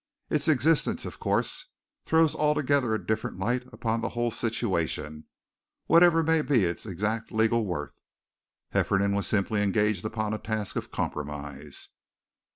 Its 0.31 0.47
existence, 0.47 1.05
of 1.05 1.19
course, 1.19 1.67
throws 2.05 2.33
altogether 2.35 2.95
a 2.95 3.05
different 3.05 3.37
light 3.37 3.71
upon 3.71 4.01
the 4.01 4.09
whole 4.09 4.31
situation, 4.31 5.25
whatever 5.85 6.23
may 6.23 6.41
be 6.41 6.63
its 6.65 6.87
exact 6.87 7.31
legal 7.31 7.67
worth. 7.67 7.99
Hefferom 8.73 9.13
was 9.15 9.27
simply 9.27 9.61
engaged 9.61 10.03
upon 10.03 10.33
a 10.33 10.39
task 10.39 10.75
of 10.75 10.91
compromise. 10.91 11.89